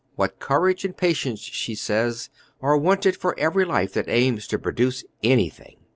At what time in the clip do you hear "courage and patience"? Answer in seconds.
0.39-1.41